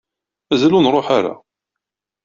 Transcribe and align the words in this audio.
Mazal 0.49 0.75
ur 0.77 0.83
nruḥ 0.83 1.07
ara. 1.17 1.33